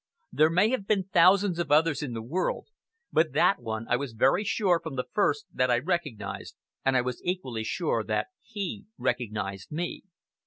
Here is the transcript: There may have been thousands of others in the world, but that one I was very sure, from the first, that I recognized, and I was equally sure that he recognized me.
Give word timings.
There 0.31 0.49
may 0.49 0.69
have 0.69 0.87
been 0.87 1.03
thousands 1.13 1.59
of 1.59 1.69
others 1.71 2.01
in 2.01 2.13
the 2.13 2.23
world, 2.23 2.69
but 3.11 3.33
that 3.33 3.61
one 3.61 3.85
I 3.87 3.97
was 3.97 4.13
very 4.13 4.43
sure, 4.43 4.79
from 4.79 4.95
the 4.95 5.05
first, 5.13 5.45
that 5.53 5.69
I 5.69 5.77
recognized, 5.77 6.55
and 6.83 6.97
I 6.97 7.01
was 7.01 7.21
equally 7.23 7.63
sure 7.63 8.03
that 8.05 8.29
he 8.41 8.85
recognized 8.97 9.71
me. 9.71 10.01